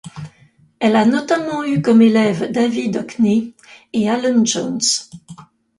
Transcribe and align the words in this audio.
Elle 0.79 0.95
a 0.95 1.05
notamment 1.05 1.63
eu 1.63 1.83
comme 1.83 2.01
élèves 2.01 2.51
David 2.51 2.97
Hockney 2.97 3.53
et 3.93 4.09
Allen 4.09 4.43
Jones. 4.43 4.79